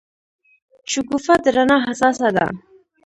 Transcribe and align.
شګوفه 0.91 1.35
د 1.43 1.45
رڼا 1.55 1.77
حساسه 1.85 2.29
ده. 2.35 2.45